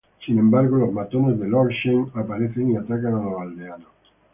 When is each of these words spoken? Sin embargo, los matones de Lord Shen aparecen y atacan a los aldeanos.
Sin 0.25 0.39
embargo, 0.39 0.77
los 0.77 0.91
matones 0.91 1.39
de 1.39 1.47
Lord 1.47 1.69
Shen 1.73 2.09
aparecen 2.15 2.71
y 2.71 2.75
atacan 2.75 3.13
a 3.13 3.21
los 3.23 3.39
aldeanos. 3.41 3.89